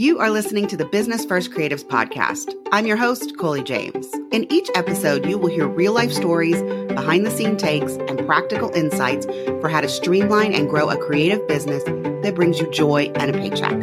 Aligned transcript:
You 0.00 0.18
are 0.18 0.30
listening 0.30 0.66
to 0.68 0.78
the 0.78 0.86
Business 0.86 1.26
First 1.26 1.50
Creatives 1.50 1.84
podcast. 1.84 2.54
I'm 2.72 2.86
your 2.86 2.96
host, 2.96 3.36
Colie 3.36 3.62
James. 3.62 4.10
In 4.32 4.50
each 4.50 4.70
episode, 4.74 5.26
you 5.26 5.36
will 5.36 5.50
hear 5.50 5.68
real 5.68 5.92
life 5.92 6.10
stories, 6.10 6.62
behind 6.94 7.26
the 7.26 7.30
scene 7.30 7.58
takes, 7.58 7.96
and 7.96 8.24
practical 8.24 8.70
insights 8.70 9.26
for 9.60 9.68
how 9.68 9.82
to 9.82 9.90
streamline 9.90 10.54
and 10.54 10.70
grow 10.70 10.88
a 10.88 10.96
creative 10.96 11.46
business 11.46 11.84
that 11.84 12.34
brings 12.34 12.58
you 12.58 12.70
joy 12.70 13.12
and 13.16 13.36
a 13.36 13.38
paycheck. 13.38 13.76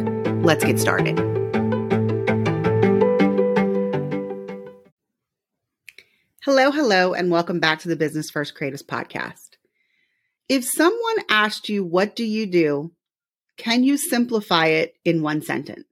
Let's 0.44 0.64
get 0.64 0.80
started. 0.80 1.16
Hello, 6.42 6.72
hello, 6.72 7.14
and 7.14 7.30
welcome 7.30 7.60
back 7.60 7.78
to 7.82 7.88
the 7.88 7.94
Business 7.94 8.28
First 8.28 8.56
Creatives 8.56 8.84
podcast. 8.84 9.50
If 10.48 10.64
someone 10.64 11.18
asked 11.28 11.68
you, 11.68 11.84
What 11.84 12.16
do 12.16 12.24
you 12.24 12.46
do? 12.46 12.90
Can 13.56 13.84
you 13.84 13.96
simplify 13.96 14.66
it 14.66 14.96
in 15.04 15.22
one 15.22 15.42
sentence? 15.42 15.84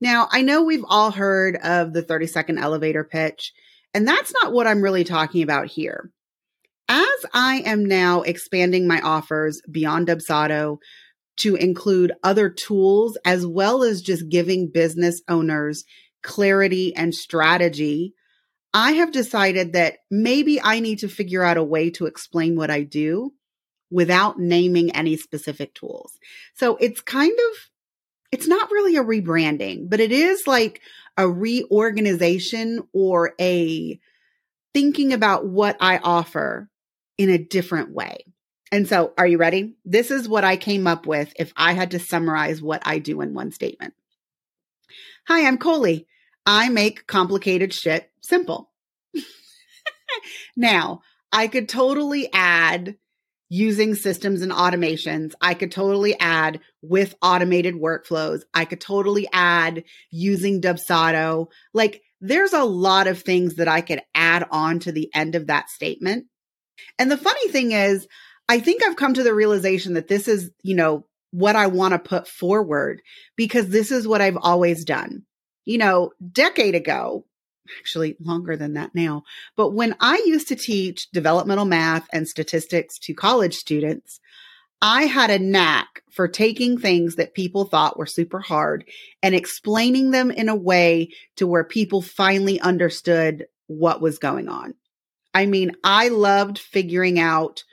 Now, 0.00 0.28
I 0.30 0.42
know 0.42 0.62
we've 0.62 0.84
all 0.88 1.10
heard 1.10 1.56
of 1.56 1.92
the 1.92 2.02
30 2.02 2.26
second 2.26 2.58
elevator 2.58 3.04
pitch, 3.04 3.52
and 3.94 4.06
that's 4.06 4.32
not 4.42 4.52
what 4.52 4.66
I'm 4.66 4.82
really 4.82 5.04
talking 5.04 5.42
about 5.42 5.66
here. 5.66 6.10
As 6.88 7.26
I 7.34 7.62
am 7.66 7.84
now 7.84 8.22
expanding 8.22 8.86
my 8.86 9.00
offers 9.00 9.60
beyond 9.70 10.06
Dubsado 10.08 10.78
to 11.38 11.54
include 11.56 12.12
other 12.22 12.48
tools, 12.48 13.18
as 13.24 13.46
well 13.46 13.82
as 13.82 14.02
just 14.02 14.28
giving 14.28 14.70
business 14.72 15.20
owners 15.28 15.84
clarity 16.22 16.94
and 16.96 17.14
strategy, 17.14 18.14
I 18.74 18.92
have 18.92 19.12
decided 19.12 19.72
that 19.72 19.98
maybe 20.10 20.60
I 20.60 20.80
need 20.80 21.00
to 21.00 21.08
figure 21.08 21.42
out 21.42 21.56
a 21.56 21.64
way 21.64 21.90
to 21.90 22.06
explain 22.06 22.56
what 22.56 22.70
I 22.70 22.82
do 22.82 23.32
without 23.90 24.38
naming 24.38 24.94
any 24.94 25.16
specific 25.16 25.74
tools. 25.74 26.18
So 26.54 26.76
it's 26.76 27.00
kind 27.00 27.32
of 27.32 27.56
it's 28.30 28.46
not 28.46 28.70
really 28.70 28.96
a 28.96 29.04
rebranding, 29.04 29.88
but 29.88 30.00
it 30.00 30.12
is 30.12 30.46
like 30.46 30.80
a 31.16 31.28
reorganization 31.28 32.82
or 32.92 33.34
a 33.40 33.98
thinking 34.74 35.12
about 35.12 35.46
what 35.46 35.76
I 35.80 35.98
offer 35.98 36.68
in 37.16 37.30
a 37.30 37.38
different 37.38 37.90
way. 37.90 38.24
And 38.70 38.86
so, 38.86 39.14
are 39.16 39.26
you 39.26 39.38
ready? 39.38 39.76
This 39.84 40.10
is 40.10 40.28
what 40.28 40.44
I 40.44 40.56
came 40.56 40.86
up 40.86 41.06
with 41.06 41.32
if 41.36 41.52
I 41.56 41.72
had 41.72 41.92
to 41.92 41.98
summarize 41.98 42.60
what 42.60 42.82
I 42.84 42.98
do 42.98 43.22
in 43.22 43.32
one 43.32 43.50
statement. 43.50 43.94
Hi, 45.26 45.46
I'm 45.46 45.58
Colie. 45.58 46.06
I 46.44 46.68
make 46.68 47.06
complicated 47.06 47.72
shit 47.72 48.10
simple. 48.20 48.70
now, 50.56 51.00
I 51.32 51.48
could 51.48 51.68
totally 51.68 52.30
add 52.32 52.96
using 53.48 53.94
systems 53.94 54.42
and 54.42 54.52
automations. 54.52 55.32
I 55.40 55.54
could 55.54 55.72
totally 55.72 56.18
add 56.18 56.60
with 56.82 57.14
automated 57.22 57.74
workflows. 57.74 58.42
I 58.52 58.64
could 58.64 58.80
totally 58.80 59.28
add 59.32 59.84
using 60.10 60.60
Dubsado. 60.60 61.48
Like 61.72 62.02
there's 62.20 62.52
a 62.52 62.64
lot 62.64 63.06
of 63.06 63.22
things 63.22 63.56
that 63.56 63.68
I 63.68 63.80
could 63.80 64.02
add 64.14 64.46
on 64.50 64.80
to 64.80 64.92
the 64.92 65.10
end 65.14 65.34
of 65.34 65.46
that 65.46 65.70
statement. 65.70 66.26
And 66.98 67.10
the 67.10 67.16
funny 67.16 67.48
thing 67.48 67.72
is, 67.72 68.06
I 68.48 68.60
think 68.60 68.82
I've 68.82 68.96
come 68.96 69.14
to 69.14 69.22
the 69.22 69.34
realization 69.34 69.94
that 69.94 70.08
this 70.08 70.28
is, 70.28 70.50
you 70.62 70.74
know, 70.74 71.06
what 71.30 71.56
I 71.56 71.66
want 71.66 71.92
to 71.92 71.98
put 71.98 72.26
forward 72.26 73.02
because 73.36 73.68
this 73.68 73.90
is 73.90 74.08
what 74.08 74.20
I've 74.20 74.38
always 74.38 74.84
done. 74.84 75.24
You 75.64 75.78
know, 75.78 76.12
decade 76.32 76.74
ago, 76.74 77.26
actually 77.78 78.16
longer 78.20 78.56
than 78.56 78.74
that 78.74 78.94
now. 78.94 79.24
But 79.56 79.70
when 79.70 79.94
I 80.00 80.22
used 80.26 80.48
to 80.48 80.56
teach 80.56 81.10
developmental 81.10 81.64
math 81.64 82.06
and 82.12 82.28
statistics 82.28 82.98
to 83.00 83.14
college 83.14 83.54
students, 83.54 84.20
I 84.80 85.04
had 85.04 85.30
a 85.30 85.38
knack 85.38 86.02
for 86.10 86.28
taking 86.28 86.78
things 86.78 87.16
that 87.16 87.34
people 87.34 87.64
thought 87.64 87.98
were 87.98 88.06
super 88.06 88.38
hard 88.38 88.88
and 89.22 89.34
explaining 89.34 90.12
them 90.12 90.30
in 90.30 90.48
a 90.48 90.54
way 90.54 91.10
to 91.36 91.46
where 91.46 91.64
people 91.64 92.00
finally 92.00 92.60
understood 92.60 93.46
what 93.66 94.00
was 94.00 94.18
going 94.18 94.48
on. 94.48 94.74
I 95.34 95.46
mean, 95.46 95.72
I 95.82 96.08
loved 96.08 96.58
figuring 96.58 97.18
out 97.18 97.64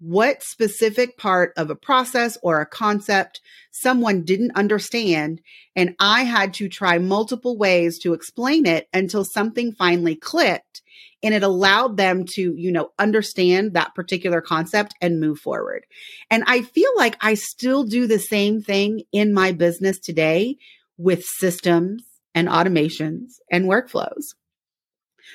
what 0.00 0.42
specific 0.42 1.16
part 1.16 1.52
of 1.56 1.70
a 1.70 1.76
process 1.76 2.36
or 2.42 2.60
a 2.60 2.66
concept 2.66 3.40
someone 3.70 4.22
didn't 4.22 4.56
understand. 4.56 5.40
And 5.74 5.94
I 5.98 6.24
had 6.24 6.54
to 6.54 6.68
try 6.68 6.98
multiple 6.98 7.56
ways 7.56 7.98
to 8.00 8.12
explain 8.12 8.66
it 8.66 8.88
until 8.92 9.24
something 9.24 9.72
finally 9.72 10.16
clicked 10.16 10.82
and 11.22 11.32
it 11.32 11.42
allowed 11.42 11.96
them 11.96 12.24
to, 12.34 12.54
you 12.54 12.70
know, 12.70 12.90
understand 12.98 13.72
that 13.72 13.94
particular 13.94 14.42
concept 14.42 14.94
and 15.00 15.20
move 15.20 15.38
forward. 15.38 15.86
And 16.30 16.44
I 16.46 16.60
feel 16.60 16.90
like 16.96 17.16
I 17.20 17.34
still 17.34 17.84
do 17.84 18.06
the 18.06 18.18
same 18.18 18.60
thing 18.60 19.04
in 19.10 19.32
my 19.32 19.52
business 19.52 19.98
today 19.98 20.58
with 20.98 21.24
systems 21.24 22.04
and 22.34 22.46
automations 22.46 23.36
and 23.50 23.64
workflows. 23.64 24.34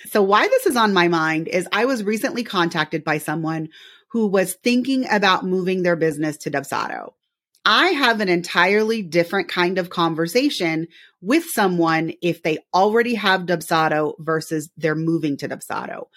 So 0.06 0.22
why 0.22 0.48
this 0.48 0.68
is 0.68 0.76
on 0.76 0.94
my 0.94 1.08
mind 1.08 1.48
is 1.48 1.68
I 1.72 1.86
was 1.86 2.04
recently 2.04 2.44
contacted 2.44 3.04
by 3.04 3.18
someone 3.18 3.70
who 4.12 4.28
was 4.28 4.56
thinking 4.64 5.08
about 5.10 5.46
moving 5.46 5.84
their 5.84 5.96
business 5.96 6.38
to 6.38 6.52
Dubsado. 6.52 7.14
I 7.66 7.88
have 7.90 8.22
an 8.22 8.30
entirely 8.30 9.02
different 9.02 9.50
kind 9.50 9.78
of 9.78 9.90
conversation 9.90 10.88
with 11.22 11.46
someone 11.46 12.14
if 12.22 12.42
they 12.42 12.60
already 12.74 13.16
have 13.16 13.42
Dubsado 13.42 14.14
versus 14.20 14.70
they're 14.78 14.96
moving 14.96 15.38
to 15.38 15.50
Dubsado. 15.50 16.08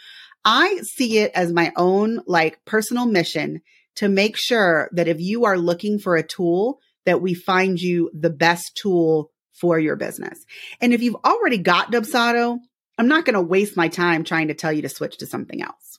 I 0.44 0.80
see 0.82 1.18
it 1.18 1.32
as 1.34 1.52
my 1.52 1.72
own 1.76 2.20
like 2.26 2.64
personal 2.64 3.06
mission 3.06 3.60
to 3.96 4.08
make 4.08 4.36
sure 4.36 4.88
that 4.92 5.08
if 5.08 5.20
you 5.20 5.44
are 5.44 5.58
looking 5.58 5.98
for 5.98 6.16
a 6.16 6.26
tool, 6.26 6.78
that 7.04 7.20
we 7.20 7.34
find 7.34 7.80
you 7.80 8.10
the 8.14 8.30
best 8.30 8.76
tool 8.76 9.30
for 9.52 9.78
your 9.78 9.96
business. 9.96 10.44
And 10.80 10.94
if 10.94 11.02
you've 11.02 11.16
already 11.24 11.58
got 11.58 11.92
Dubsado, 11.92 12.58
I'm 12.98 13.08
not 13.08 13.24
going 13.24 13.34
to 13.34 13.42
waste 13.42 13.76
my 13.76 13.88
time 13.88 14.24
trying 14.24 14.48
to 14.48 14.54
tell 14.54 14.72
you 14.72 14.82
to 14.82 14.88
switch 14.88 15.18
to 15.18 15.26
something 15.26 15.62
else. 15.62 15.98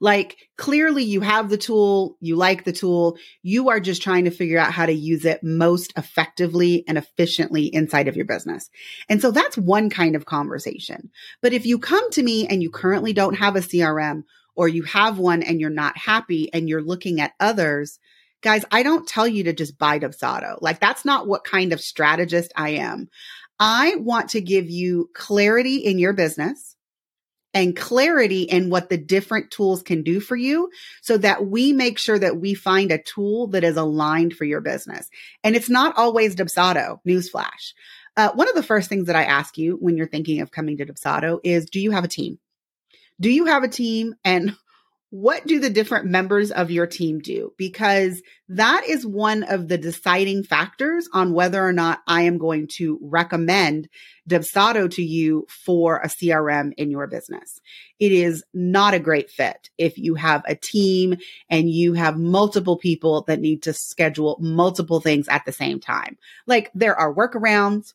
Like 0.00 0.36
clearly 0.56 1.02
you 1.02 1.20
have 1.20 1.48
the 1.48 1.58
tool, 1.58 2.16
you 2.20 2.36
like 2.36 2.64
the 2.64 2.72
tool, 2.72 3.18
you 3.42 3.70
are 3.70 3.80
just 3.80 4.02
trying 4.02 4.24
to 4.24 4.30
figure 4.30 4.58
out 4.58 4.72
how 4.72 4.86
to 4.86 4.92
use 4.92 5.24
it 5.24 5.42
most 5.42 5.92
effectively 5.96 6.84
and 6.86 6.96
efficiently 6.96 7.66
inside 7.66 8.06
of 8.06 8.14
your 8.14 8.24
business. 8.24 8.70
And 9.08 9.20
so 9.20 9.30
that's 9.32 9.58
one 9.58 9.90
kind 9.90 10.14
of 10.14 10.24
conversation. 10.24 11.10
But 11.42 11.52
if 11.52 11.66
you 11.66 11.78
come 11.78 12.10
to 12.12 12.22
me 12.22 12.46
and 12.46 12.62
you 12.62 12.70
currently 12.70 13.12
don't 13.12 13.34
have 13.34 13.56
a 13.56 13.60
CRM 13.60 14.22
or 14.54 14.68
you 14.68 14.84
have 14.84 15.18
one 15.18 15.42
and 15.42 15.60
you're 15.60 15.70
not 15.70 15.98
happy 15.98 16.52
and 16.52 16.68
you're 16.68 16.82
looking 16.82 17.20
at 17.20 17.32
others, 17.40 17.98
guys, 18.40 18.64
I 18.70 18.84
don't 18.84 19.08
tell 19.08 19.26
you 19.26 19.44
to 19.44 19.52
just 19.52 19.78
buy 19.78 19.98
Dubsado. 19.98 20.58
Like 20.60 20.78
that's 20.78 21.04
not 21.04 21.26
what 21.26 21.44
kind 21.44 21.72
of 21.72 21.80
strategist 21.80 22.52
I 22.54 22.70
am. 22.70 23.08
I 23.58 23.96
want 23.96 24.30
to 24.30 24.40
give 24.40 24.70
you 24.70 25.10
clarity 25.14 25.78
in 25.78 25.98
your 25.98 26.12
business 26.12 26.76
and 27.58 27.74
clarity 27.74 28.42
in 28.42 28.70
what 28.70 28.88
the 28.88 28.96
different 28.96 29.50
tools 29.50 29.82
can 29.82 30.04
do 30.04 30.20
for 30.20 30.36
you 30.36 30.70
so 31.02 31.18
that 31.18 31.44
we 31.44 31.72
make 31.72 31.98
sure 31.98 32.16
that 32.16 32.36
we 32.36 32.54
find 32.54 32.92
a 32.92 33.02
tool 33.02 33.48
that 33.48 33.64
is 33.64 33.76
aligned 33.76 34.32
for 34.32 34.44
your 34.44 34.60
business. 34.60 35.10
And 35.42 35.56
it's 35.56 35.68
not 35.68 35.98
always 35.98 36.36
Dubsado, 36.36 37.00
newsflash. 37.04 37.72
Uh, 38.16 38.30
one 38.34 38.48
of 38.48 38.54
the 38.54 38.62
first 38.62 38.88
things 38.88 39.08
that 39.08 39.16
I 39.16 39.24
ask 39.24 39.58
you 39.58 39.76
when 39.80 39.96
you're 39.96 40.06
thinking 40.06 40.40
of 40.40 40.52
coming 40.52 40.76
to 40.76 40.86
Dubsado 40.86 41.40
is 41.42 41.66
do 41.66 41.80
you 41.80 41.90
have 41.90 42.04
a 42.04 42.08
team? 42.08 42.38
Do 43.20 43.28
you 43.28 43.46
have 43.46 43.64
a 43.64 43.68
team? 43.68 44.14
And 44.24 44.54
what 45.10 45.46
do 45.46 45.58
the 45.58 45.70
different 45.70 46.04
members 46.04 46.50
of 46.50 46.70
your 46.70 46.86
team 46.86 47.18
do? 47.20 47.52
Because 47.56 48.20
that 48.48 48.84
is 48.86 49.06
one 49.06 49.42
of 49.42 49.68
the 49.68 49.78
deciding 49.78 50.44
factors 50.44 51.08
on 51.14 51.32
whether 51.32 51.64
or 51.64 51.72
not 51.72 52.00
I 52.06 52.22
am 52.22 52.36
going 52.36 52.68
to 52.76 52.98
recommend 53.00 53.88
Dubsado 54.28 54.90
to 54.92 55.02
you 55.02 55.46
for 55.48 55.96
a 55.96 56.08
CRM 56.08 56.72
in 56.76 56.90
your 56.90 57.06
business. 57.06 57.60
It 57.98 58.12
is 58.12 58.44
not 58.52 58.92
a 58.92 59.00
great 59.00 59.30
fit 59.30 59.70
if 59.78 59.96
you 59.96 60.14
have 60.14 60.42
a 60.46 60.54
team 60.54 61.16
and 61.48 61.70
you 61.70 61.94
have 61.94 62.18
multiple 62.18 62.76
people 62.76 63.24
that 63.28 63.40
need 63.40 63.62
to 63.62 63.72
schedule 63.72 64.36
multiple 64.40 65.00
things 65.00 65.26
at 65.28 65.46
the 65.46 65.52
same 65.52 65.80
time. 65.80 66.18
Like 66.46 66.70
there 66.74 66.96
are 66.96 67.14
workarounds, 67.14 67.94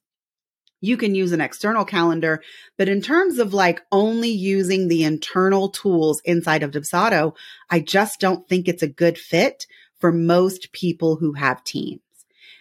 you 0.84 0.98
can 0.98 1.16
use 1.16 1.32
an 1.32 1.40
external 1.40 1.86
calendar. 1.86 2.44
But 2.78 2.90
in 2.90 3.02
terms 3.02 3.40
of 3.40 3.54
like 3.54 3.82
only 3.90 4.32
using 4.32 4.90
the 4.90 5.06
internal 5.06 5.70
tools 5.70 6.22
inside 6.26 6.62
of 6.62 6.72
Dubsado, 6.72 7.38
I 7.70 7.80
just 7.80 8.20
don't 8.20 8.46
think 8.50 8.68
it's 8.68 8.84
a 8.84 8.88
good 8.88 9.18
fit 9.18 9.66
for 10.00 10.12
most 10.12 10.74
people 10.74 11.16
who 11.16 11.32
have 11.34 11.64
teams. 11.64 12.02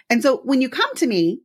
And 0.09 0.23
so 0.23 0.37
when 0.45 0.63
you 0.63 0.69
come 0.69 0.95
to 0.97 1.07
me 1.07 1.41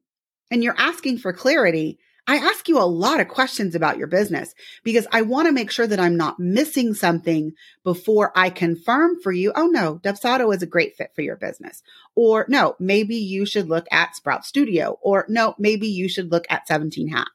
and 0.51 0.63
you're 0.63 0.75
asking 0.77 1.17
for 1.17 1.33
clarity, 1.33 1.97
I 2.29 2.35
ask 2.35 2.67
you 2.67 2.77
a 2.77 2.83
lot 2.83 3.21
of 3.21 3.29
questions 3.29 3.73
about 3.73 3.97
your 3.97 4.07
business 4.07 4.53
because 4.83 5.07
I 5.13 5.21
want 5.21 5.47
to 5.47 5.53
make 5.53 5.71
sure 5.71 5.87
that 5.87 5.99
I'm 5.99 6.17
not 6.17 6.39
missing 6.39 6.93
something 6.93 7.53
before 7.85 8.33
I 8.35 8.49
confirm 8.49 9.21
for 9.21 9.31
you, 9.31 9.53
oh 9.55 9.67
no, 9.67 9.99
Dubsado 10.03 10.53
is 10.53 10.61
a 10.61 10.67
great 10.67 10.97
fit 10.97 11.11
for 11.15 11.21
your 11.21 11.37
business. 11.37 11.81
Or 12.15 12.45
no, 12.49 12.75
maybe 12.79 13.15
you 13.15 13.45
should 13.45 13.69
look 13.69 13.87
at 13.91 14.17
Sprout 14.17 14.45
Studio. 14.45 14.99
Or 15.01 15.25
no, 15.29 15.55
maybe 15.57 15.87
you 15.87 16.09
should 16.09 16.29
look 16.29 16.45
at 16.49 16.67
17 16.67 17.07
Hats. 17.07 17.29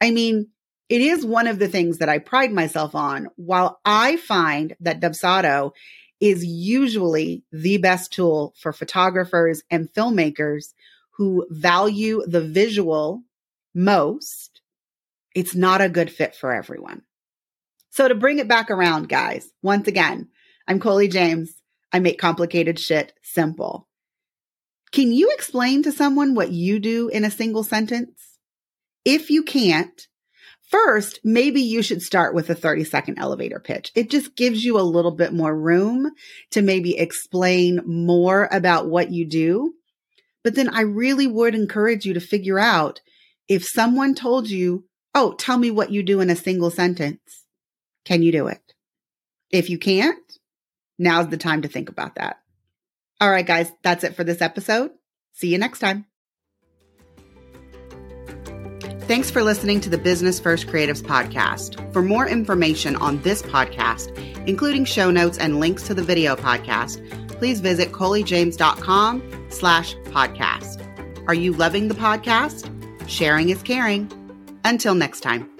I 0.00 0.10
mean, 0.10 0.48
it 0.88 1.02
is 1.02 1.26
one 1.26 1.46
of 1.46 1.58
the 1.58 1.68
things 1.68 1.98
that 1.98 2.08
I 2.08 2.18
pride 2.18 2.50
myself 2.52 2.94
on. 2.94 3.28
While 3.36 3.78
I 3.84 4.16
find 4.16 4.74
that 4.80 5.00
Dubsado 5.00 5.72
is 6.20 6.44
usually 6.46 7.42
the 7.52 7.76
best 7.76 8.10
tool 8.10 8.54
for 8.58 8.72
photographers 8.72 9.62
and 9.70 9.92
filmmakers 9.92 10.72
who 11.10 11.46
value 11.50 12.22
the 12.26 12.40
visual 12.40 13.22
most, 13.74 14.60
it's 15.34 15.54
not 15.54 15.80
a 15.80 15.88
good 15.88 16.10
fit 16.10 16.34
for 16.34 16.54
everyone. 16.54 17.02
So 17.90 18.08
to 18.08 18.14
bring 18.14 18.38
it 18.38 18.48
back 18.48 18.70
around, 18.70 19.08
guys, 19.08 19.48
once 19.62 19.88
again, 19.88 20.28
I'm 20.66 20.80
Colie 20.80 21.08
James. 21.08 21.54
I 21.92 22.00
make 22.00 22.18
complicated 22.18 22.78
shit 22.78 23.12
simple. 23.22 23.88
Can 24.90 25.12
you 25.12 25.30
explain 25.32 25.82
to 25.82 25.92
someone 25.92 26.34
what 26.34 26.52
you 26.52 26.78
do 26.78 27.08
in 27.08 27.24
a 27.24 27.30
single 27.30 27.64
sentence? 27.64 28.38
If 29.04 29.30
you 29.30 29.42
can't, 29.42 30.06
first, 30.70 31.20
maybe 31.24 31.60
you 31.60 31.82
should 31.82 32.02
start 32.02 32.34
with 32.34 32.48
a 32.50 32.54
30 32.54 32.84
second 32.84 33.18
elevator 33.18 33.60
pitch. 33.60 33.92
It 33.94 34.10
just 34.10 34.36
gives 34.36 34.64
you 34.64 34.78
a 34.78 34.82
little 34.82 35.10
bit 35.10 35.32
more 35.32 35.56
room 35.56 36.10
to 36.52 36.62
maybe 36.62 36.96
explain 36.96 37.80
more 37.86 38.48
about 38.50 38.88
what 38.88 39.10
you 39.10 39.24
do. 39.24 39.74
But 40.42 40.54
then 40.54 40.68
I 40.68 40.82
really 40.82 41.26
would 41.26 41.54
encourage 41.54 42.04
you 42.04 42.14
to 42.14 42.20
figure 42.20 42.58
out 42.58 43.00
if 43.48 43.64
someone 43.64 44.14
told 44.14 44.48
you, 44.48 44.84
Oh, 45.14 45.32
tell 45.32 45.56
me 45.56 45.70
what 45.70 45.92
you 45.92 46.02
do 46.02 46.20
in 46.20 46.28
a 46.28 46.36
single 46.36 46.70
sentence. 46.70 47.44
Can 48.04 48.22
you 48.22 48.32
do 48.32 48.48
it? 48.48 48.60
If 49.50 49.70
you 49.70 49.78
can't, 49.78 50.18
now's 50.98 51.28
the 51.28 51.36
time 51.36 51.62
to 51.62 51.68
think 51.68 51.88
about 51.88 52.16
that. 52.16 52.40
All 53.20 53.30
right, 53.30 53.46
guys, 53.46 53.70
that's 53.82 54.02
it 54.02 54.16
for 54.16 54.24
this 54.24 54.42
episode. 54.42 54.90
See 55.32 55.48
you 55.52 55.58
next 55.58 55.78
time. 55.78 56.06
Thanks 59.06 59.30
for 59.30 59.42
listening 59.42 59.80
to 59.82 59.90
the 59.90 59.98
Business 59.98 60.40
First 60.40 60.66
Creatives 60.66 61.02
podcast. 61.02 61.92
For 61.92 62.02
more 62.02 62.26
information 62.26 62.96
on 62.96 63.22
this 63.22 63.42
podcast, 63.42 64.16
including 64.48 64.84
show 64.86 65.10
notes 65.10 65.38
and 65.38 65.60
links 65.60 65.86
to 65.86 65.94
the 65.94 66.02
video 66.02 66.34
podcast, 66.34 67.06
please 67.28 67.60
visit 67.60 67.92
coliejames.com 67.92 69.46
slash 69.50 69.94
podcast. 70.06 70.80
Are 71.28 71.34
you 71.34 71.52
loving 71.52 71.88
the 71.88 71.94
podcast? 71.94 72.73
Sharing 73.06 73.50
is 73.50 73.62
caring. 73.62 74.10
Until 74.64 74.94
next 74.94 75.20
time. 75.20 75.53